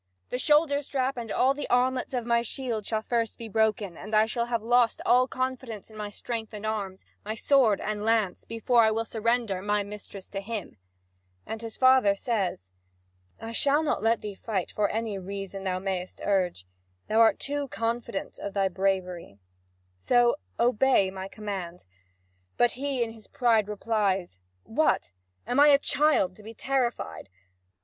[0.31, 4.15] The shoulder strap and all the armlets of my shield shall first be broken, and
[4.15, 8.43] I shall have lost all confidence in my strength and arms, my sword and lance,
[8.43, 10.77] before I will surrender my mistress to him."
[11.45, 12.71] And his father says:
[13.39, 16.65] "I shall not let thee fight for any reason thou mayest urge.
[17.07, 19.37] Thou art too confident of thy bravery.
[19.97, 21.85] So obey my command."
[22.57, 25.11] But he in his pride replies: "What?
[25.45, 27.29] Am I a child to be terrified?